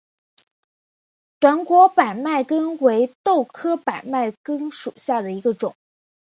[1.39, 5.75] 短果百脉根为豆科百脉根属下的一个种。